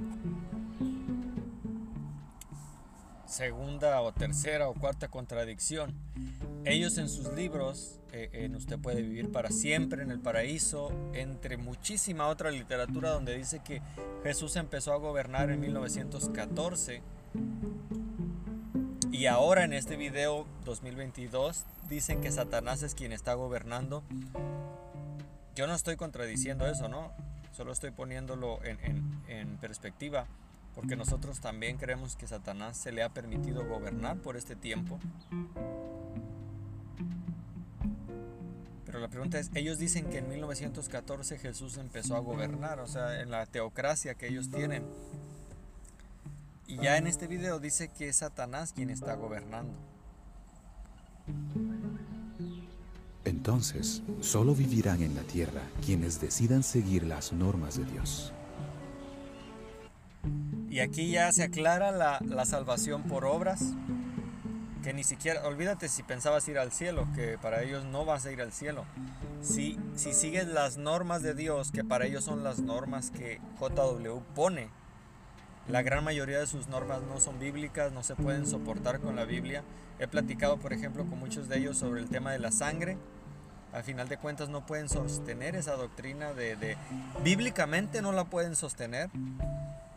Segunda 3.33 3.99
o 4.03 4.13
tercera 4.13 4.69
o 4.69 4.75
cuarta 4.75 5.09
contradicción. 5.09 5.95
Ellos 6.67 6.99
en 6.99 7.09
sus 7.09 7.33
libros, 7.33 7.99
eh, 8.13 8.29
en 8.35 8.55
Usted 8.55 8.79
puede 8.79 9.01
vivir 9.01 9.33
para 9.33 9.51
siempre 9.51 10.03
en 10.03 10.11
el 10.11 10.21
paraíso, 10.21 10.93
entre 11.15 11.57
muchísima 11.57 12.29
otra 12.29 12.51
literatura 12.51 13.09
donde 13.09 13.35
dice 13.35 13.61
que 13.65 13.81
Jesús 14.23 14.57
empezó 14.57 14.93
a 14.93 14.99
gobernar 14.99 15.51
en 15.51 15.61
1914 15.61 17.01
y 19.11 19.27
ahora 19.27 19.65
en 19.65 19.73
este 19.73 19.97
video 19.97 20.47
2022 20.67 21.65
dicen 21.89 22.21
que 22.21 22.31
Satanás 22.31 22.83
es 22.83 22.95
quien 22.95 23.13
está 23.13 23.33
gobernando. 23.33 24.03
Yo 25.55 25.67
no 25.67 25.75
estoy 25.75 25.97
contradiciendo 25.97 26.67
eso, 26.67 26.89
¿no? 26.89 27.13
Solo 27.53 27.73
estoy 27.73 27.93
poniéndolo 27.93 28.61
en, 28.63 29.57
perspectiva. 29.59 30.27
Porque 30.75 30.97
nosotros 30.97 31.41
también 31.41 31.77
creemos 31.77 32.17
que 32.17 32.27
Satanás 32.27 32.77
se 32.77 32.93
le 32.93 33.03
ha 33.03 33.11
permitido 33.11 33.67
gobernar 33.67 34.19
por 34.19 34.37
este 34.37 34.57
tiempo. 34.57 34.99
Pero 38.87 39.01
la 39.01 39.09
pregunta 39.09 39.39
es, 39.39 39.51
ellos 39.55 39.79
dicen 39.79 40.11
que 40.11 40.19
en 40.19 40.29
1914 40.29 41.39
Jesús 41.39 41.79
empezó 41.79 42.17
a 42.17 42.21
gobernar, 42.21 42.79
o 42.81 42.87
sea, 42.87 43.21
en 43.21 43.31
la 43.31 43.47
teocracia 43.47 44.15
que 44.15 44.29
ellos 44.29 44.51
tienen. 44.51 44.85
Y 46.67 46.77
ya 46.77 46.97
en 46.97 47.07
este 47.07 47.27
video 47.27 47.59
dice 47.59 47.89
que 47.89 48.09
es 48.09 48.17
Satanás 48.17 48.73
quien 48.73 48.91
está 48.91 49.15
gobernando. 49.15 49.73
Entonces, 53.25 54.03
solo 54.21 54.55
vivirán 54.55 55.03
en 55.03 55.15
la 55.15 55.23
tierra 55.23 55.63
quienes 55.85 56.21
decidan 56.21 56.63
seguir 56.63 57.05
las 57.05 57.33
normas 57.33 57.79
de 57.79 57.85
Dios. 57.85 58.33
Y 60.73 60.81
aquí 60.81 61.11
ya 61.11 61.31
se 61.33 61.43
aclara 61.43 61.93
la, 61.93 62.47
salvación 62.47 63.03
por 63.03 63.27
obras, 63.27 63.63
que 64.83 64.95
ni 64.95 65.05
siquiera, 65.05 65.47
olvídate 65.47 65.87
si 65.87 66.03
pensabas 66.03 66.49
ir 66.49 66.59
al 66.59 66.73
cielo, 66.73 67.07
que 67.15 67.37
para 67.37 67.63
ellos 67.63 67.85
no 67.85 68.07
vas 68.07 68.25
a 68.25 68.33
ir 68.33 68.41
al 68.41 68.53
cielo. 68.53 68.87
Si, 69.43 69.79
si 69.97 70.15
sigues 70.15 70.47
las 70.47 70.79
normas 70.79 71.23
de 71.23 71.35
Dios, 71.35 71.73
que 71.73 71.85
para 71.85 72.07
ellos 72.07 72.25
son 72.25 72.43
las 72.43 72.61
normas 72.61 73.11
que 73.11 73.39
JW 73.61 74.21
pone, 74.35 74.71
La 75.69 75.83
gran 75.83 76.03
mayoría 76.05 76.39
de 76.41 76.47
sus 76.47 76.69
normas 76.69 77.03
no 77.03 77.21
son 77.21 77.39
bíblicas, 77.39 77.93
no 77.93 78.03
se 78.03 78.17
pueden 78.17 78.47
soportar 78.47 79.01
con 79.01 79.15
la 79.15 79.27
Biblia. 79.27 79.65
He 79.99 80.09
platicado, 80.09 80.57
por 80.57 80.73
ejemplo, 80.73 81.05
con 81.05 81.19
muchos 81.19 81.51
de 81.51 81.59
ellos 81.59 81.77
sobre 81.77 82.01
el 82.01 82.09
tema 82.09 82.33
de 82.33 82.39
la 82.39 82.51
sangre. 82.51 82.97
Al 83.75 83.85
final 83.85 84.09
de 84.09 84.17
cuentas 84.17 84.49
no 84.49 84.65
pueden 84.65 84.89
sostener 84.89 85.55
esa 85.55 85.77
doctrina 85.77 86.33
de... 86.33 86.79
bíblicamente 87.23 88.01
no 88.01 88.13
la 88.13 88.25
pueden 88.25 88.57
sostener. 88.57 89.11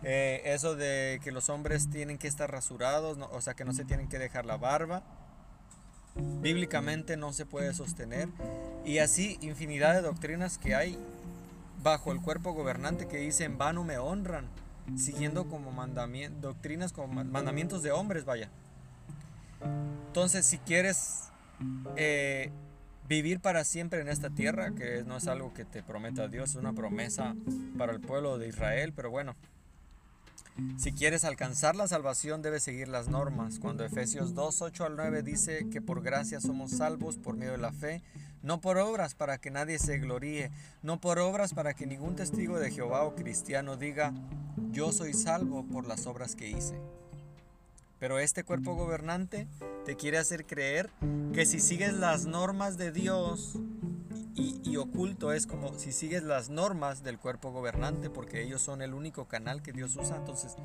Eh, 0.07 0.53
eso 0.53 0.75
de 0.75 1.19
que 1.24 1.31
los 1.31 1.50
hombres 1.50 1.89
tienen 1.89 2.19
que 2.19 2.27
estar 2.27 2.51
rasurados, 2.51 3.17
o 3.31 3.41
sea 3.41 3.55
que 3.55 3.65
no 3.65 3.74
se 3.74 3.85
tienen 3.85 4.07
que 4.07 4.19
dejar 4.19 4.45
la 4.45 4.55
barba. 4.55 5.01
Bíblicamente 6.41 7.17
no 7.17 7.33
se 7.33 7.47
puede 7.47 7.74
sostener. 7.74 8.29
Y 8.85 9.00
así 9.00 9.39
infinidad 9.41 9.95
de 9.95 10.03
doctrinas 10.03 10.59
que 10.59 10.75
hay 10.75 11.00
bajo 11.81 12.12
el 12.12 12.21
cuerpo 12.21 12.53
gobernante 12.53 13.07
que 13.07 13.17
dicen 13.17 13.53
en 13.53 13.57
vano 13.57 13.83
me 13.83 13.97
honran 13.97 14.47
siguiendo 14.95 15.50
como 15.50 15.71
mandamientos, 15.71 16.39
doctrinas 16.39 16.93
como 16.93 17.24
mandamientos 17.24 17.81
de 17.81 17.91
hombres, 17.91 18.25
vaya. 18.25 18.51
Entonces, 20.07 20.45
si 20.45 20.59
quieres 20.59 21.29
eh, 21.95 22.51
vivir 23.07 23.39
para 23.39 23.63
siempre 23.63 24.01
en 24.01 24.09
esta 24.09 24.29
tierra, 24.29 24.69
que 24.75 25.03
no 25.03 25.17
es 25.17 25.27
algo 25.27 25.51
que 25.55 25.65
te 25.65 25.81
prometa 25.81 26.27
Dios, 26.27 26.51
es 26.51 26.55
una 26.57 26.74
promesa 26.74 27.35
para 27.75 27.91
el 27.91 28.01
pueblo 28.01 28.38
de 28.38 28.50
Israel, 28.50 28.93
pero 28.95 29.09
bueno, 29.09 29.35
si 30.77 30.93
quieres 30.93 31.25
alcanzar 31.25 31.75
la 31.75 31.88
salvación 31.88 32.41
debes 32.41 32.63
seguir 32.63 32.88
las 32.88 33.09
normas. 33.09 33.59
Cuando 33.59 33.83
Efesios 33.83 34.33
2, 34.33 34.62
8 34.62 34.85
al 34.85 34.95
9 34.95 35.21
dice 35.24 35.67
que 35.69 35.81
por 35.81 36.01
gracia 36.01 36.39
somos 36.39 36.71
salvos 36.71 37.17
por 37.17 37.35
medio 37.35 37.53
de 37.53 37.57
la 37.57 37.74
fe, 37.74 38.01
no 38.41 38.62
por 38.62 38.77
obras 38.77 39.15
para 39.15 39.38
que 39.38 39.51
nadie 39.51 39.79
se 39.79 39.97
gloríe, 39.97 40.51
no 40.81 41.01
por 41.01 41.19
obras 41.19 41.53
para 41.53 41.74
que 41.74 41.85
ningún 41.85 42.15
testigo 42.15 42.59
de 42.59 42.71
Jehová 42.71 43.03
o 43.03 43.15
cristiano 43.15 43.75
diga, 43.75 44.13
yo 44.71 44.91
soy 44.91 45.13
salvo 45.13 45.65
por 45.65 45.88
las 45.88 46.05
obras 46.05 46.35
que 46.35 46.50
hice. 46.50 46.79
Pero 48.00 48.19
este 48.19 48.43
cuerpo 48.43 48.75
gobernante 48.75 49.47
te 49.85 49.95
quiere 49.95 50.17
hacer 50.17 50.45
creer 50.45 50.89
que 51.33 51.45
si 51.45 51.59
sigues 51.59 51.93
las 51.93 52.25
normas 52.25 52.77
de 52.77 52.91
Dios 52.91 53.57
y, 54.37 54.75
oculto 54.75 55.31
es 55.31 55.47
como 55.47 55.77
si 55.79 55.93
sigues 55.93 56.23
las 56.23 56.49
normas 56.49 57.03
del 57.03 57.17
cuerpo 57.17 57.51
gobernante 57.51 58.09
porque 58.09 58.43
ellos 58.43 58.61
son 58.61 58.81
el 58.81 58.93
único 58.93 59.25
canal 59.25 59.61
que 59.61 59.71
Dios 59.71 59.95
usa. 59.95 60.17
Entonces, 60.17 60.55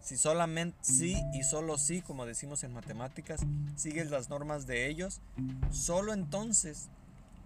si 0.00 0.16
solamente 0.16 0.78
sí 0.82 1.16
y 1.34 1.42
solo 1.42 1.76
sí, 1.76 2.02
como 2.02 2.24
decimos 2.24 2.62
en 2.62 2.72
matemáticas, 2.72 3.40
sigues 3.74 4.10
las 4.10 4.30
normas 4.30 4.66
de 4.66 4.88
ellos, 4.88 5.20
solo 5.72 6.12
entonces 6.12 6.88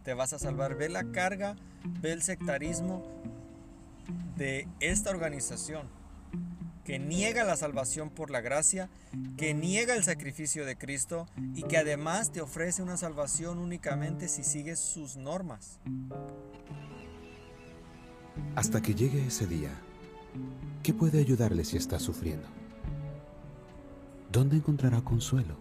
te 0.05 0.13
vas 0.13 0.35
a 0.35 0.39
salvar. 0.39 0.75
Ve 0.75 0.91
la 0.91 1.13
carga, 1.13 1.57
ve 2.03 2.13
el 2.13 2.23
sectarismo 2.23 3.03
de 4.37 4.69
esta 4.81 5.11
organización 5.11 6.00
que 6.85 6.99
niega 6.99 7.45
la 7.45 7.57
salvación 7.57 8.11
por 8.11 8.31
la 8.31 8.41
gracia, 8.41 8.89
que 9.37 9.55
niega 9.55 9.95
el 9.95 10.05
sacrificio 10.05 10.65
de 10.65 10.77
Cristo 10.77 11.27
y 11.55 11.63
que 11.65 11.79
además 11.79 12.33
te 12.33 12.41
ofrece 12.41 12.83
una 12.83 12.97
salvación 12.97 13.59
únicamente 13.59 14.29
si 14.29 14.43
sigues 14.43 14.79
sus 14.79 15.17
normas. 15.17 15.79
Hasta 18.57 18.81
que 18.81 18.95
llegue 18.95 19.27
ese 19.27 19.47
día, 19.47 19.71
¿qué 20.83 20.93
puede 20.95 21.21
ayudarle 21.21 21.65
si 21.65 21.77
está 21.77 21.99
sufriendo? 21.99 22.49
¿Dónde 24.31 24.57
encontrará 24.57 25.01
consuelo? 25.03 25.57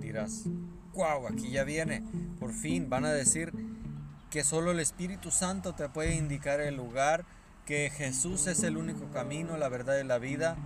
Dirás, 0.00 0.44
wow, 0.94 1.26
aquí 1.28 1.50
ya 1.50 1.64
viene. 1.64 2.02
Por 2.38 2.52
fin 2.52 2.88
van 2.88 3.04
a 3.04 3.12
decir 3.12 3.52
que 4.30 4.44
solo 4.44 4.70
el 4.70 4.80
Espíritu 4.80 5.30
Santo 5.30 5.74
te 5.74 5.88
puede 5.88 6.14
indicar 6.14 6.60
el 6.60 6.76
lugar, 6.76 7.24
que 7.66 7.90
Jesús 7.90 8.46
es 8.46 8.62
el 8.62 8.76
único 8.76 9.06
camino, 9.12 9.56
la 9.56 9.68
verdad 9.68 9.98
y 9.98 10.04
la 10.04 10.18
vida, 10.18 10.56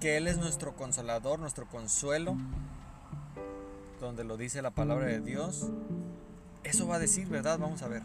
que 0.00 0.16
Él 0.16 0.28
es 0.28 0.38
nuestro 0.38 0.74
consolador, 0.74 1.38
nuestro 1.38 1.66
consuelo, 1.66 2.36
donde 4.00 4.24
lo 4.24 4.36
dice 4.36 4.62
la 4.62 4.70
palabra 4.70 5.06
de 5.06 5.20
Dios. 5.20 5.68
Eso 6.64 6.86
va 6.86 6.96
a 6.96 6.98
decir, 6.98 7.28
¿verdad? 7.28 7.58
Vamos 7.58 7.82
a 7.82 7.88
ver. 7.88 8.02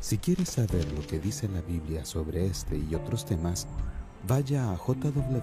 Si 0.00 0.16
quieres 0.16 0.48
saber 0.48 0.90
lo 0.92 1.06
que 1.06 1.18
dice 1.18 1.46
la 1.48 1.60
Biblia 1.60 2.06
sobre 2.06 2.46
este 2.46 2.76
y 2.76 2.94
otros 2.94 3.26
temas, 3.26 3.66
vaya 4.26 4.72
a 4.72 4.76
jw.org. 4.76 5.40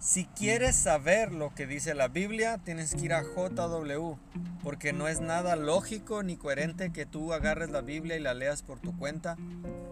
Si 0.00 0.24
quieres 0.24 0.76
saber 0.76 1.30
lo 1.30 1.54
que 1.54 1.66
dice 1.66 1.94
la 1.94 2.08
Biblia, 2.08 2.56
tienes 2.56 2.94
que 2.94 3.04
ir 3.04 3.12
a 3.12 3.22
JW, 3.22 4.14
porque 4.62 4.94
no 4.94 5.08
es 5.08 5.20
nada 5.20 5.56
lógico 5.56 6.22
ni 6.22 6.38
coherente 6.38 6.90
que 6.90 7.04
tú 7.04 7.34
agarres 7.34 7.68
la 7.68 7.82
Biblia 7.82 8.16
y 8.16 8.20
la 8.20 8.32
leas 8.32 8.62
por 8.62 8.80
tu 8.80 8.96
cuenta 8.96 9.36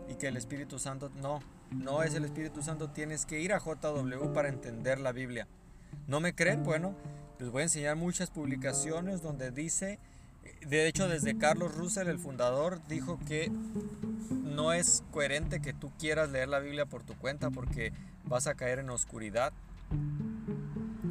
y 0.08 0.14
que 0.14 0.28
el 0.28 0.38
Espíritu 0.38 0.78
Santo 0.78 1.12
no, 1.20 1.40
no 1.72 2.02
es 2.02 2.14
el 2.14 2.24
Espíritu 2.24 2.62
Santo, 2.62 2.88
tienes 2.88 3.26
que 3.26 3.40
ir 3.40 3.52
a 3.52 3.58
JW 3.58 4.32
para 4.32 4.48
entender 4.48 4.98
la 4.98 5.12
Biblia. 5.12 5.46
¿No 6.06 6.20
me 6.20 6.34
creen? 6.34 6.64
Bueno, 6.64 6.94
les 7.38 7.50
voy 7.50 7.60
a 7.60 7.64
enseñar 7.64 7.96
muchas 7.96 8.30
publicaciones 8.30 9.20
donde 9.20 9.50
dice, 9.50 9.98
de 10.66 10.88
hecho 10.88 11.06
desde 11.06 11.36
Carlos 11.36 11.74
Russell, 11.74 12.08
el 12.08 12.18
fundador, 12.18 12.80
dijo 12.88 13.18
que 13.28 13.52
no 14.30 14.72
es 14.72 15.04
coherente 15.10 15.60
que 15.60 15.74
tú 15.74 15.92
quieras 15.98 16.30
leer 16.30 16.48
la 16.48 16.60
Biblia 16.60 16.86
por 16.86 17.02
tu 17.02 17.14
cuenta 17.14 17.50
porque 17.50 17.92
vas 18.24 18.46
a 18.46 18.54
caer 18.54 18.78
en 18.78 18.88
oscuridad 18.88 19.52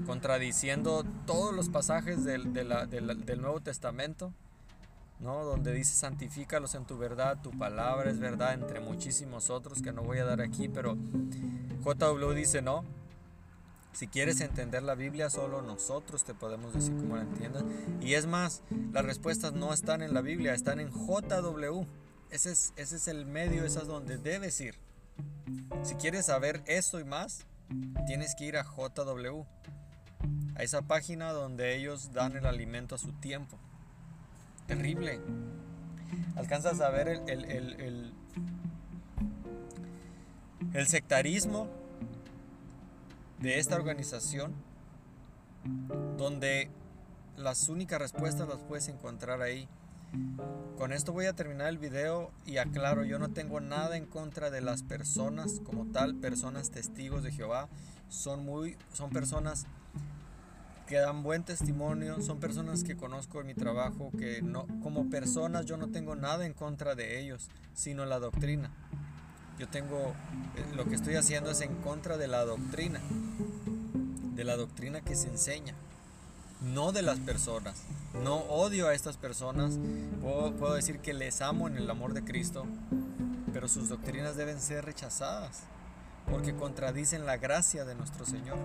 contradiciendo 0.05 1.03
todos 1.25 1.53
los 1.53 1.69
pasajes 1.69 2.23
del, 2.23 2.53
del, 2.53 3.41
Nuevo 3.41 3.59
Testamento, 3.59 4.33
¿no? 5.19 5.43
donde 5.43 5.73
dice 5.73 5.93
santifícalos 5.93 6.75
en 6.75 6.85
tu 6.85 6.97
verdad, 6.97 7.41
tu 7.41 7.51
palabra 7.51 8.09
es 8.09 8.19
verdad, 8.19 8.53
entre 8.53 8.79
muchísimos 8.79 9.49
otros 9.49 9.81
que 9.81 9.91
no 9.91 10.03
voy 10.03 10.19
a 10.19 10.25
dar 10.25 10.41
aquí, 10.41 10.69
pero 10.69 10.97
JW 11.83 12.31
dice 12.31 12.61
no. 12.61 12.83
Si 13.93 14.07
quieres 14.07 14.41
entender 14.41 14.83
la 14.83 14.93
Biblia, 14.93 15.31
solo 15.31 15.63
nosotros 15.63 16.23
te 16.23 16.35
podemos 16.35 16.71
decir 16.71 16.95
cómo 16.95 17.15
la 17.15 17.23
entiendas. 17.23 17.63
Y 17.99 18.13
es 18.13 18.27
más, 18.27 18.61
las 18.91 19.03
respuestas 19.03 19.53
no 19.53 19.73
están 19.73 20.03
en 20.03 20.13
la 20.13 20.21
Biblia, 20.21 20.53
están 20.53 20.79
en 20.79 20.91
JW. 20.91 21.83
Ese 22.29 22.51
es, 22.51 22.73
ese 22.75 22.97
es 22.97 23.07
el 23.07 23.25
medio, 23.25 23.65
ese 23.65 23.79
es 23.79 23.87
donde 23.87 24.17
debes 24.17 24.61
ir. 24.61 24.75
Si 25.81 25.95
quieres 25.95 26.27
saber 26.27 26.61
esto 26.67 26.99
y 26.99 27.05
más, 27.05 27.47
tienes 28.05 28.35
que 28.35 28.45
ir 28.45 28.57
a 28.57 28.63
JW, 28.63 29.43
a 30.55 30.63
esa 30.63 30.81
página 30.81 31.31
donde 31.31 31.75
ellos 31.75 32.11
dan 32.13 32.35
el 32.35 32.45
alimento 32.45 32.95
a 32.95 32.97
su 32.97 33.11
tiempo. 33.13 33.57
Terrible. 34.65 35.21
Alcanzas 36.35 36.81
a 36.81 36.89
ver 36.89 37.07
el, 37.07 37.45
el, 37.45 38.13
el, 40.73 40.87
sectarismo 40.87 41.67
de 43.39 43.59
esta 43.59 43.75
organización, 43.75 44.53
donde 46.17 46.69
las 47.35 47.69
únicas 47.69 47.99
respuestas 47.99 48.47
las 48.47 48.59
puedes 48.63 48.87
encontrar 48.87 49.41
ahí. 49.41 49.67
Con 50.77 50.93
esto 50.93 51.11
voy 51.11 51.25
a 51.25 51.33
terminar 51.33 51.67
el 51.67 51.77
video 51.77 52.31
y 52.45 52.57
aclaro, 52.57 53.03
yo 53.03 53.19
no 53.19 53.29
tengo 53.29 53.59
nada 53.59 53.97
en 53.97 54.05
contra 54.05 54.49
de 54.49 54.61
las 54.61 54.83
personas 54.83 55.59
como 55.65 55.87
tal, 55.91 56.15
personas 56.15 56.69
testigos 56.71 57.23
de 57.23 57.31
Jehová. 57.31 57.67
Son 58.09 58.45
muy 58.45 58.77
son 58.93 59.09
personas 59.09 59.65
que 60.87 60.95
dan 60.95 61.23
buen 61.23 61.43
testimonio, 61.43 62.21
son 62.21 62.39
personas 62.39 62.83
que 62.83 62.95
conozco 62.95 63.41
en 63.41 63.47
mi 63.47 63.53
trabajo, 63.53 64.11
que 64.17 64.41
no 64.41 64.65
como 64.81 65.09
personas 65.09 65.65
yo 65.65 65.77
no 65.77 65.89
tengo 65.89 66.15
nada 66.15 66.45
en 66.45 66.53
contra 66.53 66.95
de 66.95 67.19
ellos, 67.19 67.49
sino 67.73 68.05
la 68.05 68.19
doctrina. 68.19 68.71
Yo 69.59 69.67
tengo 69.67 70.13
eh, 70.55 70.65
lo 70.75 70.85
que 70.85 70.95
estoy 70.95 71.15
haciendo 71.15 71.49
es 71.51 71.61
en 71.61 71.75
contra 71.81 72.17
de 72.17 72.27
la 72.27 72.45
doctrina, 72.45 73.01
de 74.35 74.43
la 74.43 74.55
doctrina 74.55 75.01
que 75.01 75.15
se 75.15 75.27
enseña 75.27 75.73
no 76.61 76.91
de 76.91 77.01
las 77.01 77.19
personas. 77.19 77.83
No 78.23 78.37
odio 78.37 78.87
a 78.87 78.93
estas 78.93 79.17
personas. 79.17 79.77
Puedo, 80.21 80.73
decir 80.73 80.99
que 80.99 81.13
les 81.13 81.41
amo 81.41 81.67
en 81.67 81.77
el 81.77 81.89
amor 81.89 82.13
de 82.13 82.23
Cristo, 82.23 82.65
pero 83.53 83.67
sus 83.67 83.89
doctrinas 83.89 84.35
deben 84.35 84.59
ser 84.59 84.85
rechazadas 84.85 85.63
porque 86.29 86.53
contradicen 86.53 87.25
la 87.25 87.37
gracia 87.37 87.85
de 87.85 87.95
nuestro 87.95 88.25
Señor. 88.25 88.57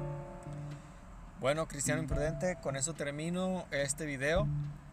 Bueno, 1.40 1.66
cristiano 1.66 2.02
imprudente, 2.02 2.56
con 2.62 2.76
eso 2.76 2.94
termino 2.94 3.66
este 3.70 4.04
video. 4.06 4.46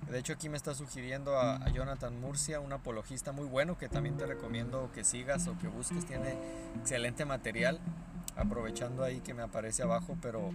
De 0.10 0.20
hecho, 0.20 0.34
aquí 0.34 0.50
me 0.50 0.58
está 0.58 0.74
sugiriendo 0.74 1.38
a, 1.38 1.58
a, 1.58 1.70
Jonathan 1.70 2.20
Murcia, 2.20 2.60
un 2.60 2.74
apologista 2.74 3.32
muy 3.32 3.46
bueno 3.46 3.78
que 3.78 3.90
también 3.90 4.18
te 4.18 4.26
recomiendo 4.26 4.90
que 4.94 5.04
sigas 5.04 5.48
o 5.48 5.58
que 5.60 5.68
busques. 5.68 6.06
Tiene 6.06 6.36
excelente 6.80 7.26
material, 7.26 7.80
aprovechando 8.36 9.04
ahí 9.04 9.20
que 9.20 9.36
me 9.36 9.44
aparece 9.44 9.84
abajo, 9.84 10.18
pero 10.22 10.52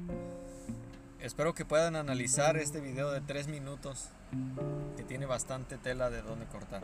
Espero 1.25 1.55
que 1.55 1.65
puedan 1.65 1.97
analizar 1.97 2.59
este 2.59 2.83
video 2.83 3.11
de 3.11 3.23
3 3.23 3.49
minutos 3.49 4.11
que 4.95 5.05
tiene 5.05 5.25
bastante 5.25 5.79
tela 5.79 6.11
de 6.11 6.21
donde 6.21 6.45
cortar. 6.45 6.83